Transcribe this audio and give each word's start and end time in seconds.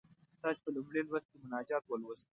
تاسې 0.41 0.59
په 0.63 0.69
لومړي 0.75 1.01
لوست 1.07 1.27
کې 1.29 1.37
مناجات 1.43 1.83
ولوست. 1.87 2.27